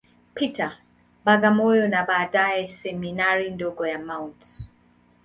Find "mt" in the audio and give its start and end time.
3.99-4.39